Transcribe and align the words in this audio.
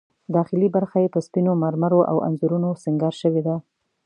داخلي 0.35 0.67
برخه 0.75 0.97
یې 1.03 1.13
په 1.15 1.19
سپینو 1.27 1.51
مرمرو 1.63 2.01
او 2.11 2.17
انځورونو 2.27 2.69
سینګار 2.83 3.13
شوې 3.21 3.41
ده. 3.47 3.55